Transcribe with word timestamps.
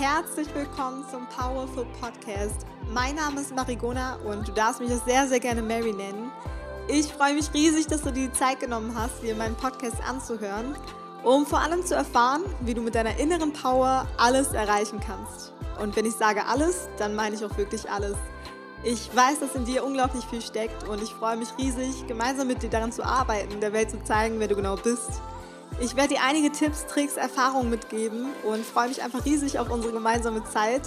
Herzlich 0.00 0.48
willkommen 0.54 1.04
zum 1.10 1.26
Powerful 1.26 1.84
Podcast. 2.00 2.64
Mein 2.90 3.16
Name 3.16 3.42
ist 3.42 3.54
Marigona 3.54 4.16
und 4.24 4.48
du 4.48 4.52
darfst 4.52 4.80
mich 4.80 4.90
auch 4.90 5.04
sehr, 5.04 5.28
sehr 5.28 5.40
gerne 5.40 5.60
Mary 5.60 5.92
nennen. 5.92 6.32
Ich 6.88 7.08
freue 7.08 7.34
mich 7.34 7.52
riesig, 7.52 7.86
dass 7.86 8.00
du 8.00 8.10
dir 8.10 8.28
die 8.28 8.32
Zeit 8.32 8.60
genommen 8.60 8.94
hast, 8.94 9.22
dir 9.22 9.34
meinen 9.34 9.56
Podcast 9.56 9.98
anzuhören, 10.08 10.74
um 11.22 11.44
vor 11.44 11.60
allem 11.60 11.84
zu 11.84 11.94
erfahren, 11.94 12.40
wie 12.62 12.72
du 12.72 12.80
mit 12.80 12.94
deiner 12.94 13.18
inneren 13.18 13.52
Power 13.52 14.06
alles 14.16 14.54
erreichen 14.54 15.00
kannst. 15.00 15.52
Und 15.78 15.94
wenn 15.96 16.06
ich 16.06 16.14
sage 16.14 16.46
alles, 16.46 16.88
dann 16.96 17.14
meine 17.14 17.36
ich 17.36 17.44
auch 17.44 17.58
wirklich 17.58 17.90
alles. 17.90 18.16
Ich 18.82 19.14
weiß, 19.14 19.40
dass 19.40 19.54
in 19.54 19.66
dir 19.66 19.84
unglaublich 19.84 20.24
viel 20.24 20.40
steckt 20.40 20.88
und 20.88 21.02
ich 21.02 21.12
freue 21.12 21.36
mich 21.36 21.50
riesig, 21.58 22.06
gemeinsam 22.06 22.46
mit 22.46 22.62
dir 22.62 22.70
daran 22.70 22.90
zu 22.90 23.04
arbeiten, 23.04 23.60
der 23.60 23.74
Welt 23.74 23.90
zu 23.90 24.02
zeigen, 24.02 24.40
wer 24.40 24.48
du 24.48 24.56
genau 24.56 24.76
bist. 24.76 25.20
Ich 25.78 25.96
werde 25.96 26.14
dir 26.14 26.20
einige 26.22 26.50
Tipps, 26.50 26.86
Tricks, 26.86 27.16
Erfahrungen 27.16 27.70
mitgeben 27.70 28.26
und 28.44 28.64
freue 28.64 28.88
mich 28.88 29.02
einfach 29.02 29.24
riesig 29.24 29.58
auf 29.58 29.70
unsere 29.70 29.92
gemeinsame 29.92 30.44
Zeit. 30.44 30.82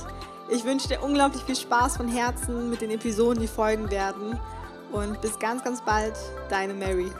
Ich 0.49 0.65
wünsche 0.65 0.87
dir 0.87 1.01
unglaublich 1.01 1.43
viel 1.43 1.55
Spaß 1.55 1.97
von 1.97 2.07
Herzen 2.07 2.69
mit 2.69 2.81
den 2.81 2.91
Episoden, 2.91 3.41
die 3.41 3.47
folgen 3.47 3.89
werden. 3.89 4.39
Und 4.91 5.19
bis 5.21 5.39
ganz, 5.39 5.63
ganz 5.63 5.81
bald, 5.83 6.13
deine 6.49 6.73
Mary. 6.73 7.11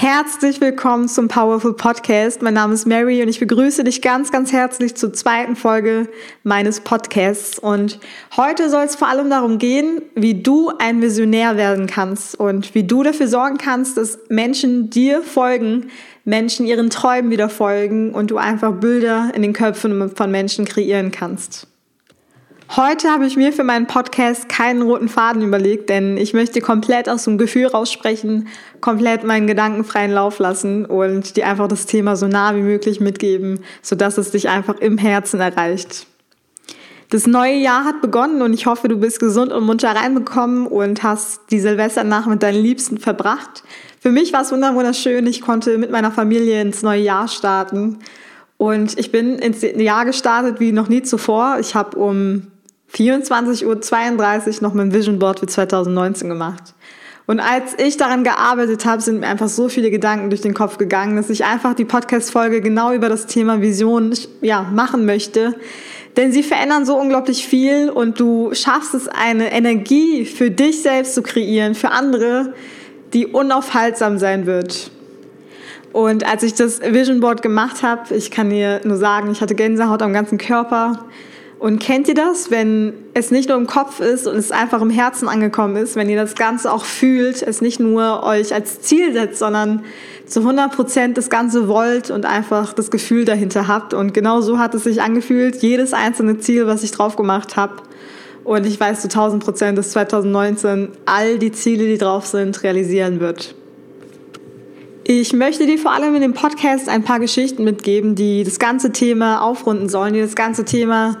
Herzlich 0.00 0.62
willkommen 0.62 1.08
zum 1.08 1.28
Powerful 1.28 1.74
Podcast. 1.74 2.40
Mein 2.40 2.54
Name 2.54 2.72
ist 2.72 2.86
Mary 2.86 3.20
und 3.20 3.28
ich 3.28 3.38
begrüße 3.38 3.84
dich 3.84 4.00
ganz, 4.00 4.32
ganz 4.32 4.50
herzlich 4.50 4.94
zur 4.94 5.12
zweiten 5.12 5.56
Folge 5.56 6.08
meines 6.42 6.80
Podcasts. 6.80 7.58
Und 7.58 8.00
heute 8.34 8.70
soll 8.70 8.84
es 8.84 8.96
vor 8.96 9.08
allem 9.08 9.28
darum 9.28 9.58
gehen, 9.58 10.00
wie 10.14 10.42
du 10.42 10.72
ein 10.78 11.02
Visionär 11.02 11.58
werden 11.58 11.86
kannst 11.86 12.34
und 12.34 12.74
wie 12.74 12.84
du 12.84 13.02
dafür 13.02 13.28
sorgen 13.28 13.58
kannst, 13.58 13.98
dass 13.98 14.18
Menschen 14.30 14.88
dir 14.88 15.20
folgen, 15.20 15.90
Menschen 16.24 16.64
ihren 16.64 16.88
Träumen 16.88 17.30
wieder 17.30 17.50
folgen 17.50 18.14
und 18.14 18.30
du 18.30 18.38
einfach 18.38 18.72
Bilder 18.72 19.30
in 19.34 19.42
den 19.42 19.52
Köpfen 19.52 20.16
von 20.16 20.30
Menschen 20.30 20.64
kreieren 20.64 21.10
kannst. 21.10 21.66
Heute 22.76 23.08
habe 23.08 23.26
ich 23.26 23.36
mir 23.36 23.52
für 23.52 23.64
meinen 23.64 23.88
Podcast 23.88 24.48
keinen 24.48 24.82
roten 24.82 25.08
Faden 25.08 25.42
überlegt, 25.42 25.90
denn 25.90 26.16
ich 26.16 26.34
möchte 26.34 26.60
komplett 26.60 27.08
aus 27.08 27.24
dem 27.24 27.36
Gefühl 27.36 27.66
raussprechen, 27.66 28.46
komplett 28.80 29.24
meinen 29.24 29.48
Gedanken 29.48 29.82
freien 29.82 30.12
Lauf 30.12 30.38
lassen 30.38 30.86
und 30.86 31.36
dir 31.36 31.48
einfach 31.48 31.66
das 31.66 31.86
Thema 31.86 32.14
so 32.14 32.28
nah 32.28 32.54
wie 32.54 32.62
möglich 32.62 33.00
mitgeben, 33.00 33.58
sodass 33.82 34.18
es 34.18 34.30
dich 34.30 34.48
einfach 34.48 34.76
im 34.76 34.98
Herzen 34.98 35.40
erreicht. 35.40 36.06
Das 37.08 37.26
neue 37.26 37.56
Jahr 37.56 37.84
hat 37.84 38.00
begonnen 38.02 38.40
und 38.40 38.54
ich 38.54 38.66
hoffe, 38.66 38.86
du 38.86 38.98
bist 38.98 39.18
gesund 39.18 39.52
und 39.52 39.64
munter 39.64 39.90
reinbekommen 39.90 40.68
und 40.68 41.02
hast 41.02 41.40
die 41.50 41.58
Silvesternacht 41.58 42.28
mit 42.28 42.40
deinen 42.44 42.62
Liebsten 42.62 42.98
verbracht. 42.98 43.64
Für 43.98 44.12
mich 44.12 44.32
war 44.32 44.42
es 44.42 44.52
wunderschön. 44.52 45.26
Ich 45.26 45.40
konnte 45.40 45.76
mit 45.76 45.90
meiner 45.90 46.12
Familie 46.12 46.62
ins 46.62 46.84
neue 46.84 47.02
Jahr 47.02 47.26
starten. 47.26 47.98
Und 48.58 48.96
ich 48.96 49.10
bin 49.10 49.40
ins 49.40 49.62
Jahr 49.62 50.04
gestartet 50.04 50.60
wie 50.60 50.70
noch 50.70 50.88
nie 50.88 51.02
zuvor. 51.02 51.56
Ich 51.58 51.74
habe 51.74 51.98
um 51.98 52.49
24.32 52.94 53.66
Uhr 53.66 54.62
noch 54.62 54.74
mein 54.74 54.92
Vision 54.92 55.18
Board 55.18 55.40
für 55.40 55.46
2019 55.46 56.28
gemacht. 56.28 56.74
Und 57.26 57.38
als 57.38 57.74
ich 57.78 57.96
daran 57.96 58.24
gearbeitet 58.24 58.84
habe, 58.84 59.00
sind 59.00 59.20
mir 59.20 59.28
einfach 59.28 59.48
so 59.48 59.68
viele 59.68 59.92
Gedanken 59.92 60.30
durch 60.30 60.40
den 60.40 60.52
Kopf 60.52 60.78
gegangen, 60.78 61.14
dass 61.14 61.30
ich 61.30 61.44
einfach 61.44 61.74
die 61.74 61.84
Podcast-Folge 61.84 62.60
genau 62.60 62.92
über 62.92 63.08
das 63.08 63.26
Thema 63.26 63.60
Vision 63.60 64.12
ja, 64.40 64.62
machen 64.62 65.06
möchte. 65.06 65.54
Denn 66.16 66.32
sie 66.32 66.42
verändern 66.42 66.84
so 66.84 66.96
unglaublich 66.96 67.46
viel 67.46 67.88
und 67.88 68.18
du 68.18 68.52
schaffst 68.52 68.94
es, 68.94 69.06
eine 69.06 69.52
Energie 69.52 70.24
für 70.24 70.50
dich 70.50 70.82
selbst 70.82 71.14
zu 71.14 71.22
kreieren, 71.22 71.76
für 71.76 71.92
andere, 71.92 72.52
die 73.12 73.28
unaufhaltsam 73.28 74.18
sein 74.18 74.46
wird. 74.46 74.90
Und 75.92 76.26
als 76.26 76.42
ich 76.42 76.54
das 76.54 76.80
Vision 76.80 77.20
Board 77.20 77.42
gemacht 77.42 77.84
habe, 77.84 78.14
ich 78.14 78.32
kann 78.32 78.50
dir 78.50 78.80
nur 78.82 78.96
sagen, 78.96 79.30
ich 79.30 79.40
hatte 79.40 79.54
Gänsehaut 79.54 80.02
am 80.02 80.12
ganzen 80.12 80.38
Körper. 80.38 81.04
Und 81.60 81.78
kennt 81.78 82.08
ihr 82.08 82.14
das, 82.14 82.50
wenn 82.50 82.94
es 83.12 83.30
nicht 83.30 83.50
nur 83.50 83.58
im 83.58 83.66
Kopf 83.66 84.00
ist 84.00 84.26
und 84.26 84.34
es 84.34 84.50
einfach 84.50 84.80
im 84.80 84.88
Herzen 84.88 85.28
angekommen 85.28 85.76
ist, 85.76 85.94
wenn 85.94 86.08
ihr 86.08 86.16
das 86.16 86.34
Ganze 86.34 86.72
auch 86.72 86.86
fühlt, 86.86 87.42
es 87.42 87.60
nicht 87.60 87.78
nur 87.78 88.22
euch 88.22 88.54
als 88.54 88.80
Ziel 88.80 89.12
setzt, 89.12 89.40
sondern 89.40 89.84
zu 90.24 90.40
100 90.40 90.74
Prozent 90.74 91.18
das 91.18 91.28
Ganze 91.28 91.68
wollt 91.68 92.10
und 92.10 92.24
einfach 92.24 92.72
das 92.72 92.90
Gefühl 92.90 93.26
dahinter 93.26 93.68
habt. 93.68 93.92
Und 93.92 94.14
genau 94.14 94.40
so 94.40 94.58
hat 94.58 94.74
es 94.74 94.84
sich 94.84 95.02
angefühlt, 95.02 95.56
jedes 95.56 95.92
einzelne 95.92 96.38
Ziel, 96.38 96.66
was 96.66 96.82
ich 96.82 96.92
drauf 96.92 97.16
gemacht 97.16 97.56
habe. 97.56 97.74
Und 98.42 98.64
ich 98.66 98.80
weiß 98.80 99.02
zu 99.02 99.08
1000 99.08 99.44
Prozent, 99.44 99.76
dass 99.76 99.90
2019 99.90 100.88
all 101.04 101.38
die 101.38 101.52
Ziele, 101.52 101.84
die 101.84 101.98
drauf 101.98 102.24
sind, 102.24 102.62
realisieren 102.62 103.20
wird. 103.20 103.54
Ich 105.04 105.34
möchte 105.34 105.66
dir 105.66 105.76
vor 105.76 105.92
allem 105.92 106.14
in 106.14 106.22
dem 106.22 106.32
Podcast 106.32 106.88
ein 106.88 107.02
paar 107.02 107.20
Geschichten 107.20 107.64
mitgeben, 107.64 108.14
die 108.14 108.44
das 108.44 108.58
ganze 108.58 108.92
Thema 108.92 109.42
aufrunden 109.42 109.90
sollen, 109.90 110.14
die 110.14 110.20
das 110.20 110.36
ganze 110.36 110.64
Thema 110.64 111.18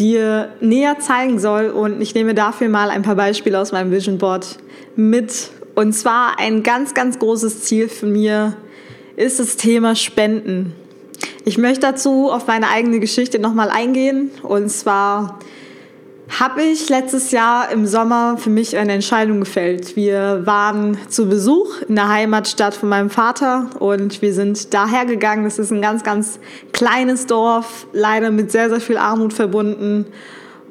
dir 0.00 0.48
näher 0.60 0.98
zeigen 0.98 1.38
soll. 1.38 1.68
Und 1.68 2.00
ich 2.00 2.14
nehme 2.14 2.34
dafür 2.34 2.68
mal 2.68 2.90
ein 2.90 3.02
paar 3.02 3.14
Beispiele 3.14 3.60
aus 3.60 3.70
meinem 3.70 3.92
Vision 3.92 4.18
Board 4.18 4.58
mit. 4.96 5.50
Und 5.74 5.92
zwar 5.92 6.40
ein 6.40 6.62
ganz, 6.62 6.94
ganz 6.94 7.18
großes 7.18 7.62
Ziel 7.62 7.88
von 7.88 8.10
mir 8.10 8.56
ist 9.16 9.38
das 9.38 9.56
Thema 9.56 9.94
Spenden. 9.94 10.72
Ich 11.44 11.58
möchte 11.58 11.80
dazu 11.80 12.30
auf 12.30 12.46
meine 12.46 12.68
eigene 12.68 13.00
Geschichte 13.00 13.38
nochmal 13.38 13.68
eingehen. 13.68 14.30
Und 14.42 14.70
zwar 14.70 15.38
habe 16.38 16.62
ich 16.62 16.88
letztes 16.88 17.32
Jahr 17.32 17.70
im 17.72 17.86
Sommer 17.86 18.36
für 18.38 18.50
mich 18.50 18.76
eine 18.76 18.92
Entscheidung 18.92 19.40
gefällt. 19.40 19.96
Wir 19.96 20.42
waren 20.44 20.96
zu 21.08 21.28
Besuch 21.28 21.82
in 21.88 21.96
der 21.96 22.08
Heimatstadt 22.08 22.74
von 22.74 22.88
meinem 22.88 23.10
Vater 23.10 23.68
und 23.80 24.22
wir 24.22 24.32
sind 24.32 24.72
daher 24.72 25.06
gegangen. 25.06 25.44
Das 25.44 25.58
ist 25.58 25.72
ein 25.72 25.82
ganz, 25.82 26.04
ganz 26.04 26.38
kleines 26.72 27.26
Dorf, 27.26 27.86
leider 27.92 28.30
mit 28.30 28.52
sehr, 28.52 28.68
sehr 28.68 28.80
viel 28.80 28.96
Armut 28.96 29.32
verbunden. 29.32 30.06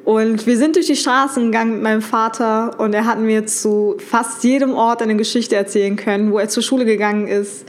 Und 0.06 0.48
wir 0.48 0.58
sind 0.58 0.78
durch 0.78 0.88
die 0.88 0.96
Straßen 0.96 1.46
gegangen 1.46 1.74
mit 1.74 1.84
meinem 1.84 2.02
Vater 2.02 2.80
und 2.80 2.94
er 2.94 3.06
hat 3.06 3.20
mir 3.20 3.46
zu 3.46 3.98
fast 4.00 4.44
jedem 4.44 4.74
Ort 4.74 5.02
eine 5.02 5.18
Geschichte 5.18 5.56
erzählen 5.56 5.98
können, 5.98 6.32
wo 6.32 6.40
er 6.40 6.48
zur 6.48 6.64
Schule 6.64 6.86
gegangen 6.86 7.28
ist, 7.28 7.66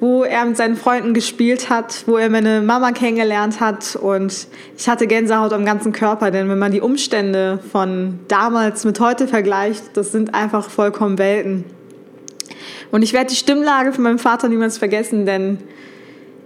wo 0.00 0.24
er 0.24 0.46
mit 0.46 0.56
seinen 0.56 0.76
Freunden 0.76 1.12
gespielt 1.12 1.68
hat, 1.68 2.04
wo 2.06 2.16
er 2.16 2.30
meine 2.30 2.62
Mama 2.62 2.92
kennengelernt 2.92 3.60
hat 3.60 3.96
und 3.96 4.46
ich 4.76 4.88
hatte 4.88 5.06
Gänsehaut 5.06 5.52
am 5.52 5.66
ganzen 5.66 5.92
Körper, 5.92 6.30
denn 6.30 6.48
wenn 6.48 6.58
man 6.58 6.72
die 6.72 6.80
Umstände 6.80 7.60
von 7.70 8.18
damals 8.26 8.84
mit 8.84 8.98
heute 8.98 9.28
vergleicht, 9.28 9.94
das 9.94 10.10
sind 10.10 10.34
einfach 10.34 10.70
vollkommen 10.70 11.18
Welten. 11.18 11.64
Und 12.90 13.02
ich 13.02 13.12
werde 13.12 13.28
die 13.28 13.36
Stimmlage 13.36 13.92
von 13.92 14.02
meinem 14.02 14.18
Vater 14.18 14.48
niemals 14.48 14.78
vergessen, 14.78 15.26
denn 15.26 15.58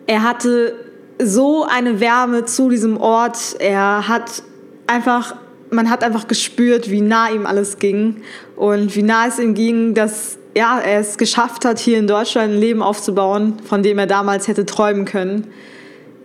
er 0.06 0.24
hatte 0.24 0.74
so 1.22 1.64
eine 1.64 2.00
Wärme 2.00 2.44
zu 2.44 2.68
diesem 2.68 2.96
Ort. 2.96 3.56
Er 3.60 4.08
hat 4.08 4.42
einfach, 4.86 5.36
man 5.70 5.88
hat 5.88 6.02
einfach 6.02 6.26
gespürt, 6.26 6.90
wie 6.90 7.00
nah 7.00 7.30
ihm 7.30 7.46
alles 7.46 7.78
ging 7.78 8.16
und 8.56 8.94
wie 8.96 9.02
nah 9.02 9.28
es 9.28 9.38
ihm 9.38 9.54
ging, 9.54 9.94
dass 9.94 10.38
ja, 10.56 10.78
er 10.78 11.00
es 11.00 11.18
geschafft 11.18 11.64
hat, 11.64 11.78
hier 11.78 11.98
in 11.98 12.06
Deutschland 12.06 12.52
ein 12.52 12.58
Leben 12.58 12.82
aufzubauen, 12.82 13.54
von 13.64 13.82
dem 13.82 13.98
er 13.98 14.06
damals 14.06 14.46
hätte 14.48 14.64
träumen 14.64 15.04
können. 15.04 15.48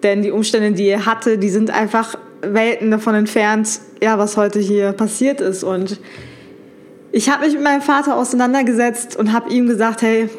Denn 0.03 0.21
die 0.21 0.31
Umstände, 0.31 0.71
die 0.71 0.87
er 0.87 1.05
hatte, 1.05 1.37
die 1.37 1.49
sind 1.49 1.71
einfach 1.71 2.15
Welten 2.41 2.91
davon 2.91 3.15
entfernt, 3.15 3.81
ja, 4.01 4.17
was 4.17 4.37
heute 4.37 4.59
hier 4.59 4.93
passiert 4.93 5.41
ist. 5.41 5.63
Und 5.63 5.99
ich 7.11 7.29
habe 7.29 7.45
mich 7.45 7.55
mit 7.55 7.63
meinem 7.63 7.81
Vater 7.81 8.15
auseinandergesetzt 8.15 9.17
und 9.17 9.33
habe 9.33 9.49
ihm 9.49 9.67
gesagt, 9.67 10.03
hey, 10.03 10.29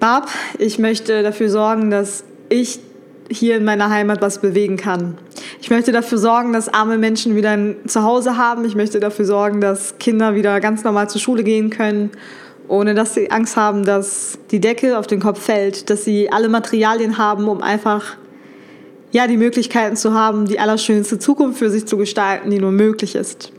Bab, 0.00 0.28
ich 0.58 0.78
möchte 0.78 1.22
dafür 1.22 1.48
sorgen, 1.48 1.90
dass 1.90 2.24
ich 2.48 2.80
hier 3.30 3.56
in 3.56 3.64
meiner 3.64 3.88
Heimat 3.90 4.20
was 4.20 4.38
bewegen 4.38 4.76
kann. 4.76 5.16
Ich 5.60 5.70
möchte 5.70 5.92
dafür 5.92 6.18
sorgen, 6.18 6.52
dass 6.52 6.68
arme 6.68 6.98
Menschen 6.98 7.36
wieder 7.36 7.50
ein 7.50 7.76
Zuhause 7.86 8.36
haben. 8.36 8.64
Ich 8.64 8.74
möchte 8.74 9.00
dafür 9.00 9.24
sorgen, 9.24 9.60
dass 9.60 9.98
Kinder 9.98 10.34
wieder 10.34 10.60
ganz 10.60 10.82
normal 10.82 11.08
zur 11.08 11.20
Schule 11.20 11.44
gehen 11.44 11.70
können 11.70 12.10
ohne 12.68 12.94
dass 12.94 13.14
sie 13.14 13.30
Angst 13.30 13.56
haben, 13.56 13.84
dass 13.84 14.38
die 14.50 14.60
Decke 14.60 14.98
auf 14.98 15.06
den 15.06 15.20
Kopf 15.20 15.42
fällt, 15.42 15.90
dass 15.90 16.04
sie 16.04 16.30
alle 16.30 16.48
Materialien 16.48 17.18
haben, 17.18 17.48
um 17.48 17.62
einfach 17.62 18.16
ja, 19.12 19.26
die 19.28 19.36
Möglichkeiten 19.36 19.96
zu 19.96 20.12
haben, 20.12 20.46
die 20.46 20.58
allerschönste 20.58 21.18
Zukunft 21.18 21.58
für 21.58 21.70
sich 21.70 21.86
zu 21.86 21.96
gestalten, 21.96 22.50
die 22.50 22.58
nur 22.58 22.72
möglich 22.72 23.14
ist. 23.14 23.52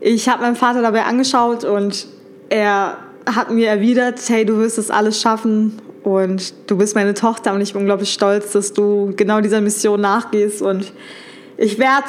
Ich 0.00 0.28
habe 0.28 0.42
meinen 0.42 0.56
Vater 0.56 0.80
dabei 0.80 1.04
angeschaut 1.04 1.64
und 1.64 2.06
er 2.48 2.96
hat 3.26 3.50
mir 3.50 3.68
erwidert, 3.68 4.20
hey, 4.28 4.44
du 4.44 4.56
wirst 4.58 4.78
das 4.78 4.90
alles 4.90 5.20
schaffen 5.20 5.80
und 6.02 6.54
du 6.66 6.76
bist 6.76 6.94
meine 6.94 7.14
Tochter 7.14 7.52
und 7.52 7.60
ich 7.60 7.72
bin 7.72 7.82
unglaublich 7.82 8.12
stolz, 8.12 8.52
dass 8.52 8.72
du 8.72 9.12
genau 9.16 9.40
dieser 9.40 9.60
Mission 9.60 10.00
nachgehst 10.00 10.62
und 10.62 10.92
ich 11.56 11.78
werde 11.78 12.06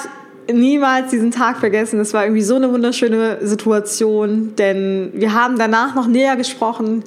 niemals 0.52 1.12
diesen 1.12 1.32
Tag 1.32 1.58
vergessen. 1.58 2.00
Das 2.00 2.14
war 2.14 2.24
irgendwie 2.24 2.42
so 2.42 2.56
eine 2.56 2.72
wunderschöne 2.72 3.40
Situation, 3.46 4.54
denn 4.58 5.12
wir 5.14 5.34
haben 5.34 5.58
danach 5.58 5.96
noch 5.96 6.08
näher 6.08 6.36
gesprochen. 6.36 7.04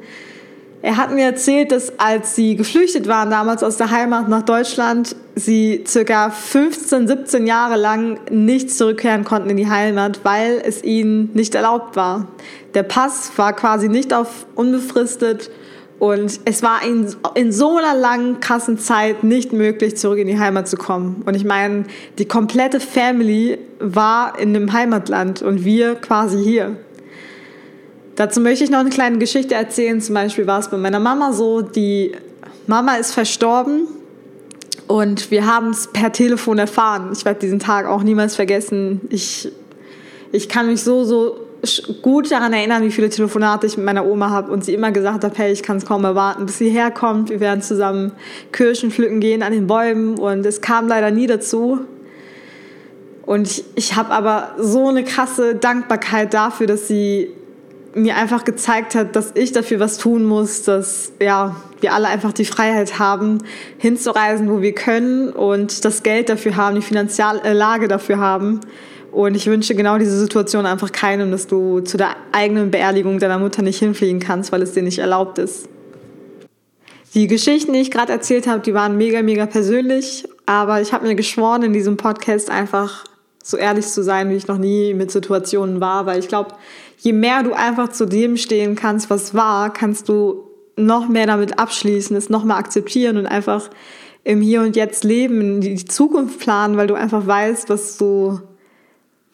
Er 0.83 0.97
hat 0.97 1.13
mir 1.13 1.25
erzählt, 1.25 1.73
dass 1.73 1.99
als 1.99 2.37
sie 2.37 2.55
geflüchtet 2.55 3.09
waren, 3.09 3.31
damals 3.31 3.65
aus 3.65 3.77
der 3.77 3.91
Heimat 3.91 4.29
nach 4.29 4.43
Deutschland, 4.43 5.17
sie 5.35 5.83
circa 5.87 6.31
15, 6.31 7.09
17 7.09 7.47
Jahre 7.47 7.77
lang 7.77 8.21
nicht 8.31 8.71
zurückkehren 8.71 9.25
konnten 9.25 9.51
in 9.51 9.57
die 9.57 9.69
Heimat, 9.69 10.21
weil 10.23 10.63
es 10.65 10.85
ihnen 10.85 11.31
nicht 11.35 11.55
erlaubt 11.55 11.97
war. 11.97 12.29
Der 12.75 12.85
Pass 12.85 13.33
war 13.37 13.53
quasi 13.55 13.89
nicht 13.89 14.15
auf 14.15 14.47
unbefristet 14.55 15.51
Und 15.99 16.41
es 16.45 16.63
war 16.63 16.83
in, 16.85 17.07
in 17.35 17.53
so 17.53 17.79
einer 17.79 17.99
langen, 17.99 18.41
krassen 18.41 18.79
Zeit 18.79 19.25
nicht 19.25 19.53
möglich, 19.53 19.97
zurück 19.97 20.19
in 20.19 20.27
die 20.27 20.39
Heimat 20.39 20.69
zu 20.69 20.77
kommen. 20.77 21.23
Und 21.25 21.35
ich 21.35 21.45
meine, 21.45 21.85
die 22.19 22.27
komplette 22.27 22.81
Family 22.81 23.59
war 23.79 24.39
in 24.39 24.53
dem 24.53 24.73
Heimatland 24.73 25.41
und 25.41 25.65
wir 25.65 25.95
quasi 25.95 26.43
hier. 26.43 26.77
Dazu 28.15 28.41
möchte 28.41 28.65
ich 28.65 28.71
noch 28.71 28.81
eine 28.81 28.91
kleine 28.91 29.19
Geschichte 29.19 29.55
erzählen. 29.55 30.01
Zum 30.01 30.15
Beispiel 30.15 30.47
war 30.47 30.59
es 30.59 30.69
bei 30.69 30.77
meiner 30.77 31.01
Mama 31.01 31.33
so, 31.33 31.63
die 31.63 32.13
Mama 32.67 32.97
ist 32.97 33.13
verstorben 33.13 33.89
und 34.87 35.31
wir 35.31 35.47
haben 35.47 35.71
es 35.71 35.89
per 35.89 36.13
Telefon 36.13 36.59
erfahren. 36.59 37.11
Ich 37.13 37.25
werde 37.25 37.41
diesen 37.41 37.59
Tag 37.59 37.87
auch 37.87 38.03
niemals 38.03 38.37
vergessen. 38.37 39.01
Ich, 39.09 39.51
ich 40.33 40.49
kann 40.49 40.67
mich 40.67 40.83
so, 40.83 41.05
so 41.05 41.46
gut 42.03 42.31
daran 42.31 42.53
erinnern, 42.53 42.83
wie 42.83 42.91
viele 42.91 43.09
Telefonate 43.09 43.67
ich 43.67 43.77
mit 43.77 43.87
meiner 43.87 44.07
Oma 44.07 44.31
habe 44.31 44.53
und 44.53 44.65
sie 44.65 44.75
immer 44.75 44.93
gesagt 44.93 45.25
hat, 45.25 45.39
hey, 45.39 45.53
ich 45.53 45.63
kann 45.63 45.79
es 45.79 45.87
kaum 45.87 46.05
erwarten, 46.05 46.47
bis 46.47 46.59
sie 46.59 46.71
herkommt. 46.71 47.31
Wir 47.31 47.41
werden 47.41 47.63
zusammen 47.63 48.13
Kirschen 48.53 48.91
pflücken 48.91 49.21
gehen 49.21 49.43
an 49.43 49.53
den 49.53 49.67
Bäumen 49.67 50.19
und 50.19 50.47
es 50.47 50.61
kam 50.61 50.87
leider 50.89 51.11
nie 51.11 51.27
dazu. 51.27 51.81
Und 53.25 53.49
ich, 53.49 53.65
ich 53.75 53.97
habe 53.97 54.11
aber 54.11 54.55
so 54.59 54.89
eine 54.89 55.03
krasse 55.03 55.57
Dankbarkeit 55.57 56.33
dafür, 56.33 56.69
dass 56.69 56.87
sie 56.87 57.33
mir 57.97 58.17
einfach 58.17 58.45
gezeigt 58.45 58.95
hat, 58.95 59.17
dass 59.17 59.33
ich 59.35 59.53
dafür 59.53 59.81
was 59.81 59.97
tun 59.97 60.25
muss, 60.25 60.63
dass 60.63 61.13
ja, 61.21 61.57
wir 61.81 61.95
alle 61.95 62.09
einfach 62.09 62.33
die 62.33 62.45
Freiheit 62.45 62.99
haben, 62.99 63.39
hinzureisen, 63.79 64.51
wo 64.51 64.61
wir 64.61 64.75
können 64.75 65.31
und 65.31 65.85
das 65.85 66.03
Geld 66.03 66.29
dafür 66.29 66.57
haben, 66.57 66.77
die 66.77 66.83
finanzielle 66.83 67.43
äh, 67.43 67.53
Lage 67.55 67.89
dafür 67.89 68.19
haben. 68.19 68.61
Und 69.17 69.35
ich 69.35 69.47
wünsche 69.47 69.75
genau 69.75 69.97
diese 69.97 70.19
Situation 70.19 70.67
einfach 70.67 70.93
keinem, 70.93 71.31
dass 71.31 71.47
du 71.47 71.81
zu 71.81 71.97
der 71.97 72.17
eigenen 72.33 72.71
Beerdigung 72.71 73.19
deiner 73.19 73.39
Mutter 73.39 73.63
nicht 73.63 73.79
hinfliegen 73.79 74.21
kannst, 74.21 74.53
weil 74.53 74.61
es 74.61 74.73
dir 74.73 74.83
nicht 74.83 74.99
erlaubt 74.99 75.39
ist. 75.39 75.71
Die 77.15 77.27
Geschichten, 77.27 77.73
die 77.73 77.81
ich 77.81 77.91
gerade 77.91 78.13
erzählt 78.13 78.47
habe, 78.47 78.61
die 78.61 78.75
waren 78.75 78.99
mega, 78.99 79.23
mega 79.23 79.47
persönlich. 79.47 80.29
Aber 80.45 80.83
ich 80.83 80.93
habe 80.93 81.07
mir 81.07 81.15
geschworen, 81.15 81.63
in 81.63 81.73
diesem 81.73 81.97
Podcast 81.97 82.51
einfach 82.51 83.07
so 83.43 83.57
ehrlich 83.57 83.87
zu 83.87 84.03
sein, 84.03 84.29
wie 84.29 84.35
ich 84.35 84.49
noch 84.49 84.59
nie 84.59 84.93
mit 84.93 85.11
Situationen 85.11 85.81
war, 85.81 86.05
weil 86.05 86.19
ich 86.19 86.29
glaube, 86.29 86.51
je 86.99 87.15
mehr 87.15 87.43
du 87.43 87.55
einfach 87.55 87.89
zu 87.89 88.05
dem 88.05 88.37
stehen 88.37 88.77
kannst, 88.77 89.09
was 89.09 89.33
war, 89.33 89.73
kannst 89.73 90.11
du 90.11 90.45
noch 90.77 91.09
mehr 91.09 91.27
damit 91.27 91.59
abschließen, 91.59 92.15
es 92.17 92.29
noch 92.29 92.45
mal 92.45 92.59
akzeptieren 92.59 93.17
und 93.17 93.25
einfach 93.25 93.71
im 94.25 94.43
Hier 94.43 94.61
und 94.61 94.77
Jetzt 94.77 95.05
leben, 95.05 95.63
die 95.63 95.87
Zukunft 95.87 96.39
planen, 96.39 96.77
weil 96.77 96.87
du 96.87 96.97
einfach 96.97 97.27
weißt, 97.27 97.71
was 97.71 97.97
du, 97.97 98.41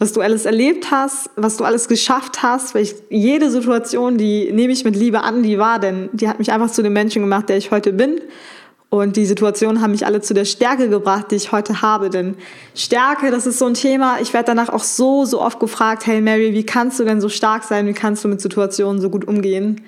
was 0.02 0.12
du 0.12 0.20
alles 0.20 0.46
erlebt 0.46 0.90
hast, 0.90 1.30
was 1.36 1.58
du 1.58 1.64
alles 1.64 1.86
geschafft 1.86 2.42
hast. 2.42 2.74
Weil 2.74 2.82
ich, 2.82 2.96
jede 3.08 3.52
Situation, 3.52 4.18
die 4.18 4.50
nehme 4.50 4.72
ich 4.72 4.84
mit 4.84 4.96
Liebe 4.96 5.20
an, 5.20 5.44
die 5.44 5.58
war, 5.58 5.78
denn 5.78 6.10
die 6.12 6.28
hat 6.28 6.40
mich 6.40 6.50
einfach 6.50 6.72
zu 6.72 6.82
dem 6.82 6.92
Menschen 6.92 7.22
gemacht, 7.22 7.48
der 7.48 7.56
ich 7.56 7.70
heute 7.70 7.92
bin. 7.92 8.20
Und 8.90 9.16
die 9.16 9.24
Situationen 9.24 9.80
haben 9.80 9.92
mich 9.92 10.04
alle 10.04 10.20
zu 10.20 10.34
der 10.34 10.44
Stärke 10.44 10.88
gebracht, 10.88 11.26
die 11.30 11.36
ich 11.36 11.52
heute 11.52 11.82
habe. 11.82 12.10
Denn 12.10 12.34
Stärke, 12.74 13.30
das 13.30 13.46
ist 13.46 13.60
so 13.60 13.66
ein 13.66 13.74
Thema. 13.74 14.18
Ich 14.20 14.34
werde 14.34 14.46
danach 14.46 14.70
auch 14.70 14.82
so, 14.82 15.24
so 15.24 15.40
oft 15.40 15.60
gefragt, 15.60 16.04
hey 16.04 16.20
Mary, 16.20 16.52
wie 16.52 16.66
kannst 16.66 16.98
du 16.98 17.04
denn 17.04 17.20
so 17.20 17.28
stark 17.28 17.62
sein? 17.62 17.86
Wie 17.86 17.92
kannst 17.92 18.24
du 18.24 18.28
mit 18.28 18.40
Situationen 18.40 19.00
so 19.00 19.08
gut 19.08 19.24
umgehen? 19.24 19.82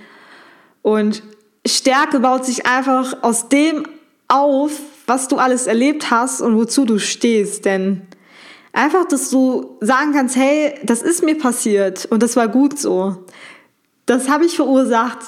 Und 0.83 1.25
Stärke 1.67 2.21
baut 2.21 2.45
sich 2.45 2.67
einfach 2.67 3.17
aus 3.23 3.49
dem 3.49 3.83
auf, 4.29 4.79
was 5.09 5.27
du 5.27 5.39
alles 5.39 5.67
erlebt 5.67 6.13
hast 6.13 6.41
und 6.41 6.57
wozu 6.57 6.85
du 6.85 7.01
stehst. 7.01 7.65
Denn 7.65 8.03
einfach, 8.75 9.07
dass 9.07 9.31
du 9.31 9.79
sagen 9.81 10.13
kannst, 10.13 10.37
hey, 10.37 10.75
das 10.83 11.01
ist 11.01 11.25
mir 11.25 11.39
passiert 11.39 12.07
und 12.07 12.23
das 12.23 12.37
war 12.37 12.49
gut 12.49 12.79
so. 12.79 13.25
Das 14.05 14.29
habe 14.29 14.45
ich 14.45 14.57
verursacht 14.57 15.19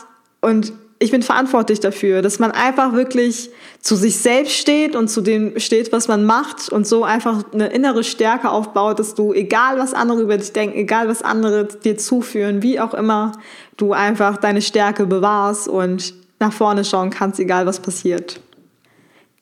und 0.42 0.74
ich 0.98 1.10
bin 1.10 1.22
verantwortlich 1.22 1.80
dafür, 1.80 2.22
dass 2.22 2.38
man 2.38 2.50
einfach 2.50 2.92
wirklich 2.92 3.50
zu 3.80 3.96
sich 3.96 4.16
selbst 4.18 4.54
steht 4.54 4.96
und 4.96 5.08
zu 5.08 5.20
dem 5.20 5.58
steht, 5.58 5.92
was 5.92 6.08
man 6.08 6.24
macht 6.24 6.70
und 6.70 6.86
so 6.86 7.04
einfach 7.04 7.52
eine 7.52 7.68
innere 7.68 8.02
Stärke 8.02 8.50
aufbaut, 8.50 8.98
dass 8.98 9.14
du, 9.14 9.32
egal 9.32 9.78
was 9.78 9.92
andere 9.92 10.22
über 10.22 10.38
dich 10.38 10.52
denken, 10.52 10.76
egal 10.78 11.08
was 11.08 11.22
andere 11.22 11.66
dir 11.66 11.98
zuführen, 11.98 12.62
wie 12.62 12.80
auch 12.80 12.94
immer, 12.94 13.32
du 13.76 13.92
einfach 13.92 14.38
deine 14.38 14.62
Stärke 14.62 15.06
bewahrst 15.06 15.68
und 15.68 16.14
nach 16.40 16.52
vorne 16.52 16.84
schauen 16.84 17.10
kannst, 17.10 17.40
egal 17.40 17.66
was 17.66 17.80
passiert. 17.80 18.40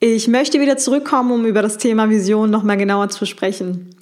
Ich 0.07 0.29
möchte 0.29 0.61
wieder 0.61 0.77
zurückkommen, 0.77 1.31
um 1.33 1.47
über 1.47 1.63
das 1.63 1.79
Thema 1.79 2.11
Vision 2.11 2.51
nochmal 2.51 2.77
genauer 2.77 3.09
zu 3.09 3.25
sprechen. 3.25 3.97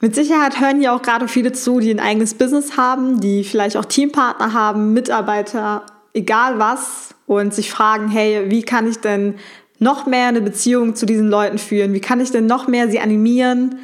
Mit 0.00 0.14
Sicherheit 0.14 0.58
hören 0.62 0.80
hier 0.80 0.94
auch 0.94 1.02
gerade 1.02 1.28
viele 1.28 1.52
zu, 1.52 1.78
die 1.78 1.90
ein 1.90 2.00
eigenes 2.00 2.32
Business 2.32 2.78
haben, 2.78 3.20
die 3.20 3.44
vielleicht 3.44 3.76
auch 3.76 3.84
Teampartner 3.84 4.54
haben, 4.54 4.94
Mitarbeiter, 4.94 5.84
egal 6.14 6.58
was 6.58 7.14
und 7.26 7.52
sich 7.52 7.70
fragen, 7.70 8.08
hey, 8.08 8.50
wie 8.50 8.62
kann 8.62 8.88
ich 8.88 9.00
denn 9.00 9.34
noch 9.78 10.06
mehr 10.06 10.28
eine 10.28 10.40
Beziehung 10.40 10.94
zu 10.94 11.04
diesen 11.04 11.28
Leuten 11.28 11.58
führen? 11.58 11.92
Wie 11.92 12.00
kann 12.00 12.20
ich 12.20 12.30
denn 12.30 12.46
noch 12.46 12.66
mehr 12.66 12.88
sie 12.88 13.00
animieren, 13.00 13.78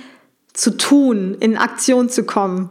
zu 0.55 0.79
tun, 0.79 1.37
in 1.39 1.59
Aktion 1.59 2.09
zu 2.09 2.25
kommen? 2.25 2.71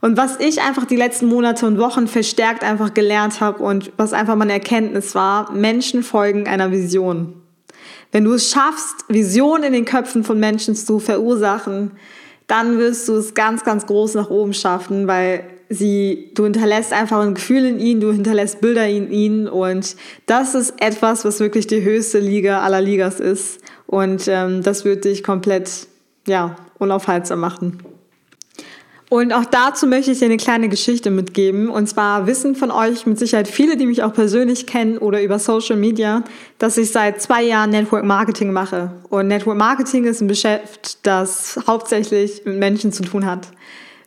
Und 0.00 0.16
was 0.16 0.40
ich 0.40 0.60
einfach 0.62 0.84
die 0.84 0.96
letzten 0.96 1.26
Monate 1.26 1.64
und 1.64 1.78
Wochen 1.78 2.08
verstärkt 2.08 2.64
einfach 2.64 2.92
gelernt 2.92 3.40
habe 3.40 3.62
und 3.62 3.92
was 3.98 4.12
einfach 4.12 4.34
meine 4.34 4.54
Erkenntnis 4.54 5.14
war, 5.14 5.52
Menschen 5.52 6.02
folgen 6.02 6.48
einer 6.48 6.72
Vision. 6.72 7.39
Wenn 8.12 8.24
du 8.24 8.34
es 8.34 8.50
schaffst, 8.50 9.04
Visionen 9.08 9.64
in 9.64 9.72
den 9.72 9.84
Köpfen 9.84 10.24
von 10.24 10.38
Menschen 10.38 10.74
zu 10.74 10.98
verursachen, 10.98 11.92
dann 12.46 12.78
wirst 12.78 13.08
du 13.08 13.14
es 13.14 13.34
ganz, 13.34 13.64
ganz 13.64 13.86
groß 13.86 14.14
nach 14.14 14.30
oben 14.30 14.52
schaffen, 14.52 15.06
weil 15.06 15.44
sie, 15.68 16.32
du 16.34 16.44
hinterlässt 16.44 16.92
einfach 16.92 17.20
ein 17.20 17.34
Gefühl 17.34 17.64
in 17.64 17.78
ihnen, 17.78 18.00
du 18.00 18.12
hinterlässt 18.12 18.60
Bilder 18.60 18.88
in 18.88 19.10
ihnen 19.12 19.46
und 19.46 19.94
das 20.26 20.56
ist 20.56 20.74
etwas, 20.78 21.24
was 21.24 21.38
wirklich 21.38 21.68
die 21.68 21.82
höchste 21.82 22.18
Liga 22.18 22.60
aller 22.62 22.80
Ligas 22.80 23.20
ist 23.20 23.60
und 23.86 24.26
ähm, 24.26 24.62
das 24.64 24.84
wird 24.84 25.04
dich 25.04 25.22
komplett, 25.22 25.86
ja, 26.26 26.56
unaufhaltsam 26.78 27.38
machen. 27.38 27.78
Und 29.10 29.32
auch 29.32 29.44
dazu 29.44 29.88
möchte 29.88 30.12
ich 30.12 30.20
dir 30.20 30.26
eine 30.26 30.36
kleine 30.36 30.68
Geschichte 30.68 31.10
mitgeben. 31.10 31.68
Und 31.68 31.88
zwar 31.88 32.28
wissen 32.28 32.54
von 32.54 32.70
euch 32.70 33.06
mit 33.06 33.18
Sicherheit 33.18 33.48
viele, 33.48 33.76
die 33.76 33.86
mich 33.86 34.04
auch 34.04 34.12
persönlich 34.12 34.68
kennen 34.68 34.98
oder 34.98 35.20
über 35.20 35.40
Social 35.40 35.74
Media, 35.74 36.22
dass 36.58 36.78
ich 36.78 36.92
seit 36.92 37.20
zwei 37.20 37.42
Jahren 37.42 37.70
Network 37.70 38.04
Marketing 38.04 38.52
mache. 38.52 38.92
Und 39.08 39.26
Network 39.26 39.58
Marketing 39.58 40.04
ist 40.04 40.20
ein 40.20 40.28
Geschäft, 40.28 41.04
das 41.04 41.58
hauptsächlich 41.66 42.42
mit 42.44 42.58
Menschen 42.58 42.92
zu 42.92 43.02
tun 43.02 43.26
hat. 43.26 43.48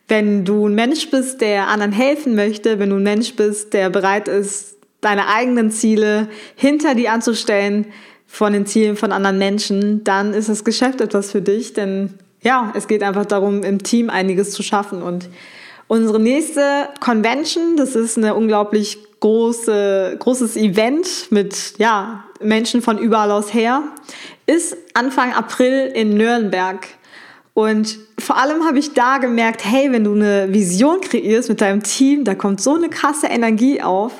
Wenn 0.08 0.46
du 0.46 0.68
ein 0.68 0.74
Mensch 0.74 1.10
bist, 1.10 1.42
der 1.42 1.68
anderen 1.68 1.92
helfen 1.92 2.34
möchte, 2.34 2.78
wenn 2.78 2.88
du 2.88 2.96
ein 2.96 3.02
Mensch 3.02 3.36
bist, 3.36 3.74
der 3.74 3.90
bereit 3.90 4.26
ist, 4.26 4.78
deine 5.02 5.28
eigenen 5.28 5.70
Ziele 5.70 6.28
hinter 6.56 6.94
dir 6.94 7.12
anzustellen 7.12 7.88
von 8.26 8.54
den 8.54 8.64
Zielen 8.64 8.96
von 8.96 9.12
anderen 9.12 9.36
Menschen, 9.36 10.02
dann 10.02 10.32
ist 10.32 10.48
das 10.48 10.64
Geschäft 10.64 11.02
etwas 11.02 11.30
für 11.30 11.42
dich, 11.42 11.74
denn 11.74 12.14
ja, 12.44 12.72
es 12.76 12.86
geht 12.86 13.02
einfach 13.02 13.26
darum, 13.26 13.62
im 13.62 13.82
Team 13.82 14.10
einiges 14.10 14.52
zu 14.52 14.62
schaffen. 14.62 15.02
Und 15.02 15.28
unsere 15.88 16.20
nächste 16.20 16.88
Convention, 17.00 17.76
das 17.76 17.96
ist 17.96 18.16
eine 18.16 18.34
unglaublich 18.34 18.98
große, 19.20 20.16
großes 20.18 20.56
Event 20.56 21.28
mit 21.30 21.74
ja, 21.78 22.24
Menschen 22.40 22.82
von 22.82 22.98
überall 22.98 23.30
aus 23.30 23.54
her, 23.54 23.82
ist 24.46 24.76
Anfang 24.92 25.32
April 25.32 25.90
in 25.94 26.14
Nürnberg. 26.16 26.86
Und 27.54 27.98
vor 28.18 28.36
allem 28.36 28.64
habe 28.66 28.78
ich 28.78 28.92
da 28.92 29.18
gemerkt, 29.18 29.64
hey, 29.64 29.90
wenn 29.90 30.04
du 30.04 30.12
eine 30.12 30.52
Vision 30.52 31.00
kreierst 31.00 31.48
mit 31.48 31.62
deinem 31.62 31.82
Team, 31.82 32.24
da 32.24 32.34
kommt 32.34 32.60
so 32.60 32.74
eine 32.74 32.90
krasse 32.90 33.28
Energie 33.28 33.80
auf. 33.80 34.12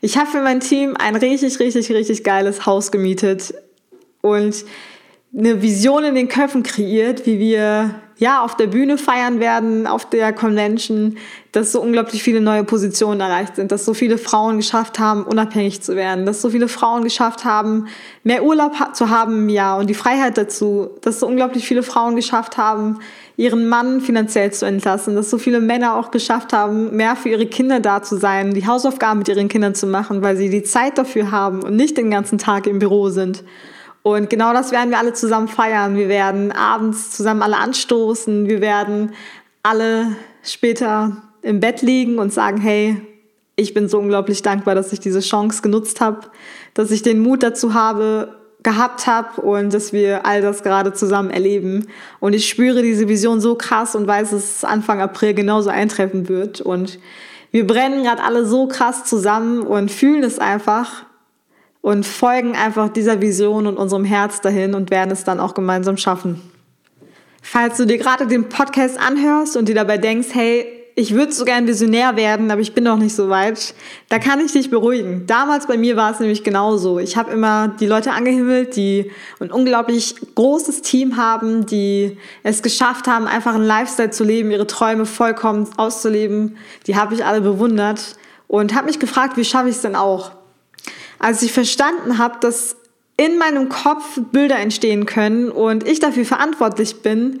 Ich 0.00 0.16
habe 0.16 0.30
für 0.30 0.40
mein 0.40 0.60
Team 0.60 0.96
ein 0.96 1.16
richtig, 1.16 1.58
richtig, 1.58 1.90
richtig 1.90 2.24
geiles 2.24 2.64
Haus 2.64 2.92
gemietet 2.92 3.52
und 4.22 4.64
eine 5.36 5.60
Vision 5.60 6.04
in 6.04 6.14
den 6.14 6.28
Köpfen 6.28 6.62
kreiert, 6.62 7.26
wie 7.26 7.38
wir 7.38 7.94
ja 8.18 8.42
auf 8.42 8.56
der 8.56 8.68
Bühne 8.68 8.96
feiern 8.96 9.38
werden, 9.38 9.86
auf 9.86 10.08
der 10.08 10.32
Convention, 10.32 11.18
dass 11.52 11.72
so 11.72 11.82
unglaublich 11.82 12.22
viele 12.22 12.40
neue 12.40 12.64
Positionen 12.64 13.20
erreicht 13.20 13.56
sind, 13.56 13.70
dass 13.70 13.84
so 13.84 13.92
viele 13.92 14.16
Frauen 14.16 14.56
geschafft 14.56 14.98
haben, 14.98 15.24
unabhängig 15.24 15.82
zu 15.82 15.94
werden, 15.94 16.24
dass 16.24 16.40
so 16.40 16.48
viele 16.48 16.68
Frauen 16.68 17.04
geschafft 17.04 17.44
haben, 17.44 17.88
mehr 18.24 18.42
Urlaub 18.42 18.72
zu 18.94 19.10
haben 19.10 19.40
im 19.40 19.48
Jahr 19.50 19.76
und 19.76 19.90
die 19.90 19.94
Freiheit 19.94 20.38
dazu, 20.38 20.88
dass 21.02 21.20
so 21.20 21.26
unglaublich 21.26 21.66
viele 21.66 21.82
Frauen 21.82 22.16
geschafft 22.16 22.56
haben, 22.56 23.00
ihren 23.36 23.68
Mann 23.68 24.00
finanziell 24.00 24.50
zu 24.54 24.64
entlassen, 24.64 25.14
dass 25.14 25.28
so 25.28 25.36
viele 25.36 25.60
Männer 25.60 25.96
auch 25.96 26.10
geschafft 26.10 26.54
haben, 26.54 26.96
mehr 26.96 27.16
für 27.16 27.28
ihre 27.28 27.44
Kinder 27.44 27.80
da 27.80 28.02
zu 28.02 28.16
sein, 28.16 28.54
die 28.54 28.66
Hausaufgaben 28.66 29.18
mit 29.18 29.28
ihren 29.28 29.48
Kindern 29.48 29.74
zu 29.74 29.86
machen, 29.86 30.22
weil 30.22 30.38
sie 30.38 30.48
die 30.48 30.62
Zeit 30.62 30.96
dafür 30.96 31.30
haben 31.30 31.62
und 31.62 31.76
nicht 31.76 31.98
den 31.98 32.10
ganzen 32.10 32.38
Tag 32.38 32.66
im 32.66 32.78
Büro 32.78 33.10
sind. 33.10 33.44
Und 34.06 34.30
genau 34.30 34.52
das 34.52 34.70
werden 34.70 34.90
wir 34.90 35.00
alle 35.00 35.14
zusammen 35.14 35.48
feiern. 35.48 35.96
Wir 35.96 36.08
werden 36.08 36.52
abends 36.52 37.10
zusammen 37.10 37.42
alle 37.42 37.56
anstoßen. 37.56 38.46
Wir 38.46 38.60
werden 38.60 39.14
alle 39.64 40.14
später 40.44 41.16
im 41.42 41.58
Bett 41.58 41.82
liegen 41.82 42.20
und 42.20 42.32
sagen, 42.32 42.60
hey, 42.60 43.00
ich 43.56 43.74
bin 43.74 43.88
so 43.88 43.98
unglaublich 43.98 44.42
dankbar, 44.42 44.76
dass 44.76 44.92
ich 44.92 45.00
diese 45.00 45.18
Chance 45.18 45.60
genutzt 45.60 46.00
habe, 46.00 46.20
dass 46.72 46.92
ich 46.92 47.02
den 47.02 47.18
Mut 47.18 47.42
dazu 47.42 47.74
habe, 47.74 48.36
gehabt 48.62 49.08
habe 49.08 49.40
und 49.40 49.74
dass 49.74 49.92
wir 49.92 50.24
all 50.24 50.40
das 50.40 50.62
gerade 50.62 50.92
zusammen 50.92 51.30
erleben. 51.30 51.88
Und 52.20 52.32
ich 52.32 52.48
spüre 52.48 52.82
diese 52.82 53.08
Vision 53.08 53.40
so 53.40 53.56
krass 53.56 53.96
und 53.96 54.06
weiß, 54.06 54.30
dass 54.30 54.58
es 54.58 54.64
Anfang 54.64 55.00
April 55.00 55.34
genauso 55.34 55.70
eintreffen 55.70 56.28
wird. 56.28 56.60
Und 56.60 57.00
wir 57.50 57.66
brennen 57.66 58.04
gerade 58.04 58.22
alle 58.22 58.46
so 58.46 58.68
krass 58.68 59.02
zusammen 59.02 59.62
und 59.62 59.90
fühlen 59.90 60.22
es 60.22 60.38
einfach, 60.38 61.06
und 61.86 62.04
folgen 62.04 62.56
einfach 62.56 62.88
dieser 62.88 63.20
Vision 63.20 63.68
und 63.68 63.76
unserem 63.76 64.04
Herz 64.04 64.40
dahin 64.40 64.74
und 64.74 64.90
werden 64.90 65.12
es 65.12 65.22
dann 65.22 65.38
auch 65.38 65.54
gemeinsam 65.54 65.96
schaffen. 65.96 66.42
Falls 67.40 67.76
du 67.76 67.86
dir 67.86 67.96
gerade 67.96 68.26
den 68.26 68.48
Podcast 68.48 68.98
anhörst 68.98 69.56
und 69.56 69.68
dir 69.68 69.76
dabei 69.76 69.96
denkst, 69.96 70.30
hey, 70.32 70.66
ich 70.96 71.14
würde 71.14 71.30
so 71.30 71.44
gern 71.44 71.68
Visionär 71.68 72.16
werden, 72.16 72.50
aber 72.50 72.60
ich 72.60 72.74
bin 72.74 72.82
noch 72.82 72.96
nicht 72.96 73.14
so 73.14 73.28
weit. 73.28 73.72
Da 74.08 74.18
kann 74.18 74.40
ich 74.40 74.50
dich 74.50 74.68
beruhigen. 74.68 75.28
Damals 75.28 75.68
bei 75.68 75.76
mir 75.76 75.94
war 75.94 76.10
es 76.10 76.18
nämlich 76.18 76.42
genauso. 76.42 76.98
Ich 76.98 77.16
habe 77.16 77.30
immer 77.30 77.68
die 77.68 77.86
Leute 77.86 78.10
angehimmelt, 78.10 78.74
die 78.74 79.12
ein 79.38 79.52
unglaublich 79.52 80.16
großes 80.34 80.82
Team 80.82 81.16
haben, 81.16 81.66
die 81.66 82.18
es 82.42 82.62
geschafft 82.62 83.06
haben, 83.06 83.28
einfach 83.28 83.54
einen 83.54 83.64
Lifestyle 83.64 84.10
zu 84.10 84.24
leben, 84.24 84.50
ihre 84.50 84.66
Träume 84.66 85.06
vollkommen 85.06 85.68
auszuleben. 85.76 86.56
Die 86.88 86.96
habe 86.96 87.14
ich 87.14 87.24
alle 87.24 87.42
bewundert 87.42 88.16
und 88.48 88.74
habe 88.74 88.86
mich 88.86 88.98
gefragt, 88.98 89.36
wie 89.36 89.44
schaffe 89.44 89.68
ich 89.68 89.76
es 89.76 89.82
denn 89.82 89.94
auch? 89.94 90.32
Als 91.18 91.42
ich 91.42 91.52
verstanden 91.52 92.18
habe, 92.18 92.38
dass 92.40 92.76
in 93.16 93.38
meinem 93.38 93.68
Kopf 93.68 94.20
Bilder 94.32 94.58
entstehen 94.58 95.06
können 95.06 95.50
und 95.50 95.86
ich 95.86 96.00
dafür 96.00 96.24
verantwortlich 96.24 97.02
bin, 97.02 97.40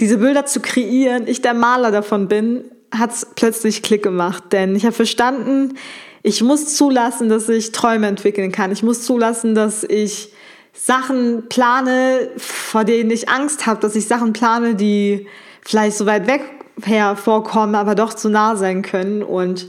diese 0.00 0.18
Bilder 0.18 0.46
zu 0.46 0.60
kreieren, 0.60 1.26
ich 1.26 1.42
der 1.42 1.54
Maler 1.54 1.90
davon 1.90 2.28
bin, 2.28 2.64
hat 2.90 3.12
es 3.12 3.26
plötzlich 3.34 3.82
Klick 3.82 4.02
gemacht, 4.02 4.44
denn 4.52 4.74
ich 4.74 4.84
habe 4.84 4.94
verstanden, 4.94 5.74
ich 6.22 6.42
muss 6.42 6.76
zulassen, 6.76 7.28
dass 7.28 7.48
ich 7.48 7.72
Träume 7.72 8.06
entwickeln 8.06 8.52
kann. 8.52 8.70
Ich 8.70 8.82
muss 8.82 9.02
zulassen, 9.02 9.54
dass 9.54 9.82
ich 9.82 10.32
Sachen 10.72 11.48
plane, 11.48 12.30
vor 12.36 12.84
denen 12.84 13.10
ich 13.10 13.28
Angst 13.28 13.66
habe, 13.66 13.80
dass 13.80 13.96
ich 13.96 14.06
Sachen 14.06 14.32
plane, 14.32 14.76
die 14.76 15.26
vielleicht 15.62 15.96
so 15.96 16.06
weit 16.06 16.26
weg 16.28 16.42
hervorkommen, 16.82 17.74
aber 17.74 17.94
doch 17.94 18.14
zu 18.14 18.28
nah 18.28 18.56
sein 18.56 18.82
können. 18.82 19.22
Und 19.22 19.66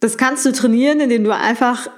das 0.00 0.18
kannst 0.18 0.44
du 0.44 0.52
trainieren, 0.52 1.00
indem 1.00 1.24
du 1.24 1.34
einfach 1.34 1.88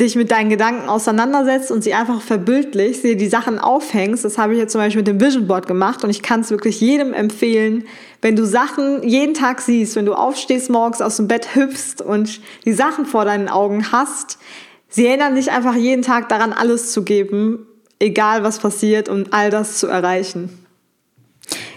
dich 0.00 0.16
mit 0.16 0.30
deinen 0.30 0.48
Gedanken 0.48 0.88
auseinandersetzt 0.88 1.70
und 1.70 1.84
sie 1.84 1.94
einfach 1.94 2.22
verbildlichst, 2.22 3.04
dir 3.04 3.16
die 3.16 3.28
Sachen 3.28 3.58
aufhängst. 3.58 4.24
Das 4.24 4.38
habe 4.38 4.54
ich 4.54 4.58
jetzt 4.58 4.72
zum 4.72 4.80
Beispiel 4.80 5.00
mit 5.00 5.08
dem 5.08 5.20
Vision 5.20 5.46
Board 5.46 5.66
gemacht 5.66 6.02
und 6.02 6.10
ich 6.10 6.22
kann 6.22 6.40
es 6.40 6.50
wirklich 6.50 6.80
jedem 6.80 7.12
empfehlen, 7.12 7.84
wenn 8.22 8.34
du 8.34 8.46
Sachen 8.46 9.02
jeden 9.02 9.34
Tag 9.34 9.60
siehst, 9.60 9.96
wenn 9.96 10.06
du 10.06 10.14
aufstehst 10.14 10.70
morgens 10.70 11.02
aus 11.02 11.16
dem 11.16 11.28
Bett 11.28 11.54
hüpfst 11.54 12.02
und 12.02 12.40
die 12.64 12.72
Sachen 12.72 13.04
vor 13.04 13.24
deinen 13.24 13.48
Augen 13.48 13.92
hast, 13.92 14.38
sie 14.88 15.06
erinnern 15.06 15.34
dich 15.34 15.50
einfach 15.50 15.74
jeden 15.74 16.02
Tag 16.02 16.28
daran, 16.28 16.52
alles 16.52 16.92
zu 16.92 17.04
geben, 17.04 17.66
egal 17.98 18.42
was 18.42 18.58
passiert, 18.58 19.08
um 19.08 19.24
all 19.30 19.50
das 19.50 19.78
zu 19.78 19.86
erreichen. 19.86 20.59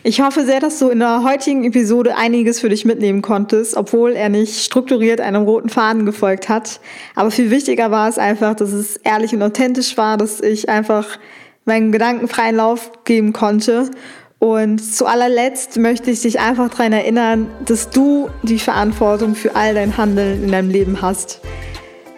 Ich 0.06 0.20
hoffe 0.20 0.44
sehr, 0.44 0.60
dass 0.60 0.80
du 0.80 0.90
in 0.90 1.00
der 1.00 1.24
heutigen 1.24 1.64
Episode 1.64 2.18
einiges 2.18 2.60
für 2.60 2.68
dich 2.68 2.84
mitnehmen 2.84 3.22
konntest, 3.22 3.78
obwohl 3.78 4.12
er 4.12 4.28
nicht 4.28 4.60
strukturiert 4.60 5.22
einem 5.22 5.44
roten 5.44 5.70
Faden 5.70 6.06
gefolgt 6.06 6.50
hat. 6.50 6.82
Aber 7.16 7.32
viel 7.32 7.50
wichtiger 7.50 7.90
war 7.90 8.10
es 8.10 8.18
einfach, 8.18 8.54
dass 8.54 8.74
es 8.74 8.98
ehrlich 8.98 9.34
und 9.34 9.42
authentisch 9.42 9.96
war, 9.96 10.18
dass 10.18 10.42
ich 10.42 10.68
einfach 10.68 11.18
meinen 11.64 11.94
Gedanken 11.94 12.28
freien 12.28 12.58
Lauf 12.58 12.92
geben 13.06 13.32
konnte. 13.32 13.92
Und 14.40 14.80
zu 14.80 15.06
allerletzt 15.06 15.78
möchte 15.78 16.12
ich 16.12 16.22
dich 16.22 16.38
einfach 16.42 16.70
daran 16.70 16.92
erinnern, 16.92 17.50
dass 17.64 17.90
du 17.90 18.30
die 18.42 18.60
Verantwortung 18.60 19.36
für 19.36 19.56
all 19.56 19.74
dein 19.74 19.96
Handeln 19.96 20.44
in 20.44 20.52
deinem 20.52 20.70
Leben 20.70 21.02
hast. 21.02 21.40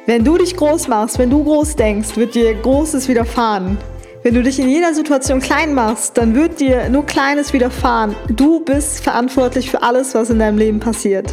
Wenn 0.08 0.24
du 0.24 0.40
dich 0.40 0.56
groß 0.56 0.88
machst, 0.88 1.20
wenn 1.20 1.30
du 1.30 1.44
groß 1.44 1.76
denkst, 1.76 2.18
wird 2.18 2.34
dir 2.34 2.56
Großes 2.56 3.08
widerfahren. 3.08 3.78
Wenn 4.26 4.34
du 4.34 4.42
dich 4.42 4.60
in 4.60 4.68
jeder 4.68 4.92
Situation 4.96 5.40
klein 5.40 5.76
machst, 5.76 6.18
dann 6.18 6.34
wird 6.34 6.60
dir 6.60 6.90
nur 6.90 7.06
Kleines 7.06 7.54
widerfahren. 7.54 8.16
Du 8.28 8.60
bist 8.60 9.04
verantwortlich 9.04 9.70
für 9.70 9.84
alles, 9.84 10.16
was 10.16 10.32
in 10.32 10.40
deinem 10.40 10.58
Leben 10.58 10.80
passiert. 10.80 11.32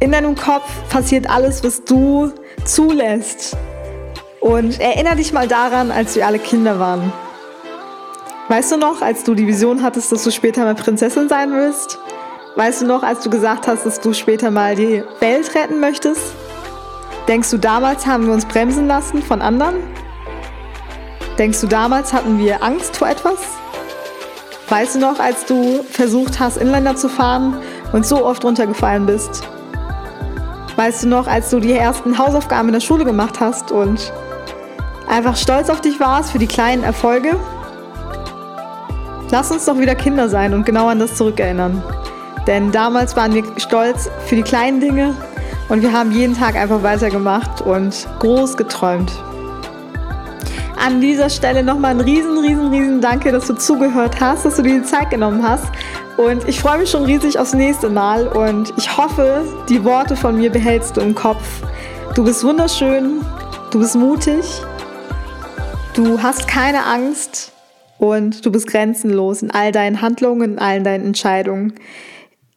In 0.00 0.10
deinem 0.10 0.34
Kopf 0.34 0.68
passiert 0.88 1.30
alles, 1.30 1.62
was 1.62 1.84
du 1.84 2.32
zulässt. 2.64 3.56
Und 4.40 4.80
erinnere 4.80 5.14
dich 5.14 5.32
mal 5.32 5.46
daran, 5.46 5.92
als 5.92 6.16
wir 6.16 6.26
alle 6.26 6.40
Kinder 6.40 6.80
waren. 6.80 7.12
Weißt 8.48 8.72
du 8.72 8.76
noch, 8.76 9.02
als 9.02 9.22
du 9.22 9.36
die 9.36 9.46
Vision 9.46 9.80
hattest, 9.80 10.10
dass 10.10 10.24
du 10.24 10.32
später 10.32 10.64
mal 10.64 10.74
Prinzessin 10.74 11.28
sein 11.28 11.52
willst? 11.52 12.00
Weißt 12.56 12.82
du 12.82 12.86
noch, 12.86 13.04
als 13.04 13.20
du 13.20 13.30
gesagt 13.30 13.68
hast, 13.68 13.86
dass 13.86 14.00
du 14.00 14.12
später 14.14 14.50
mal 14.50 14.74
die 14.74 15.04
Welt 15.20 15.54
retten 15.54 15.78
möchtest? 15.78 16.32
Denkst 17.28 17.52
du, 17.52 17.58
damals 17.58 18.04
haben 18.04 18.26
wir 18.26 18.32
uns 18.32 18.46
bremsen 18.46 18.88
lassen 18.88 19.22
von 19.22 19.40
anderen? 19.40 19.76
Denkst 21.38 21.62
du, 21.62 21.66
damals 21.66 22.12
hatten 22.12 22.38
wir 22.38 22.62
Angst 22.62 22.96
vor 22.96 23.08
etwas? 23.08 23.38
Weißt 24.68 24.96
du 24.96 25.00
noch, 25.00 25.18
als 25.18 25.46
du 25.46 25.82
versucht 25.82 26.38
hast, 26.38 26.58
Inländer 26.58 26.94
zu 26.94 27.08
fahren 27.08 27.56
und 27.92 28.06
so 28.06 28.24
oft 28.24 28.44
runtergefallen 28.44 29.06
bist? 29.06 29.42
Weißt 30.76 31.04
du 31.04 31.08
noch, 31.08 31.26
als 31.26 31.50
du 31.50 31.58
die 31.58 31.72
ersten 31.72 32.18
Hausaufgaben 32.18 32.68
in 32.68 32.74
der 32.74 32.80
Schule 32.80 33.04
gemacht 33.04 33.40
hast 33.40 33.72
und 33.72 34.12
einfach 35.08 35.36
stolz 35.36 35.70
auf 35.70 35.80
dich 35.80 36.00
warst 36.00 36.32
für 36.32 36.38
die 36.38 36.46
kleinen 36.46 36.84
Erfolge? 36.84 37.38
Lass 39.30 39.50
uns 39.50 39.64
doch 39.64 39.78
wieder 39.78 39.94
Kinder 39.94 40.28
sein 40.28 40.52
und 40.52 40.66
genau 40.66 40.88
an 40.88 40.98
das 40.98 41.16
zurückerinnern. 41.16 41.82
Denn 42.46 42.72
damals 42.72 43.16
waren 43.16 43.32
wir 43.32 43.44
stolz 43.56 44.10
für 44.26 44.36
die 44.36 44.42
kleinen 44.42 44.80
Dinge 44.80 45.14
und 45.70 45.80
wir 45.80 45.92
haben 45.92 46.12
jeden 46.12 46.36
Tag 46.36 46.56
einfach 46.56 46.82
weitergemacht 46.82 47.62
und 47.62 48.06
groß 48.18 48.56
geträumt 48.58 49.12
an 50.82 51.00
dieser 51.00 51.30
Stelle 51.30 51.62
nochmal 51.62 51.92
ein 51.92 52.00
riesen, 52.00 52.38
riesen, 52.38 52.68
riesen 52.70 53.00
Danke, 53.00 53.30
dass 53.30 53.46
du 53.46 53.54
zugehört 53.54 54.20
hast, 54.20 54.44
dass 54.44 54.56
du 54.56 54.62
dir 54.62 54.80
die 54.80 54.82
Zeit 54.82 55.10
genommen 55.10 55.40
hast. 55.40 55.66
Und 56.16 56.48
ich 56.48 56.58
freue 56.58 56.78
mich 56.78 56.90
schon 56.90 57.04
riesig 57.04 57.38
aufs 57.38 57.54
nächste 57.54 57.88
Mal 57.88 58.26
und 58.26 58.74
ich 58.76 58.96
hoffe, 58.96 59.44
die 59.68 59.84
Worte 59.84 60.16
von 60.16 60.36
mir 60.36 60.50
behältst 60.50 60.96
du 60.96 61.00
im 61.00 61.14
Kopf. 61.14 61.62
Du 62.16 62.24
bist 62.24 62.42
wunderschön, 62.42 63.20
du 63.70 63.78
bist 63.78 63.94
mutig, 63.94 64.44
du 65.94 66.20
hast 66.20 66.48
keine 66.48 66.84
Angst 66.84 67.52
und 67.98 68.44
du 68.44 68.50
bist 68.50 68.66
grenzenlos 68.66 69.40
in 69.42 69.52
all 69.52 69.70
deinen 69.70 70.02
Handlungen, 70.02 70.54
in 70.54 70.58
all 70.58 70.82
deinen 70.82 71.06
Entscheidungen. 71.06 71.74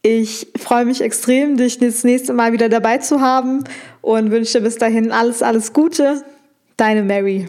Ich 0.02 0.48
freue 0.58 0.84
mich 0.84 1.00
extrem, 1.00 1.56
dich 1.56 1.78
das 1.78 2.02
nächste 2.02 2.32
Mal 2.32 2.52
wieder 2.52 2.68
dabei 2.68 2.98
zu 2.98 3.20
haben 3.20 3.62
und 4.02 4.32
wünsche 4.32 4.58
dir 4.58 4.64
bis 4.64 4.78
dahin 4.78 5.12
alles, 5.12 5.44
alles 5.44 5.72
Gute. 5.72 6.24
Deine 6.76 7.04
Mary. 7.04 7.48